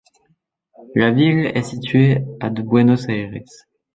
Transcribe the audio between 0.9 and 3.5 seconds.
La ville est située à de Buenos Aires.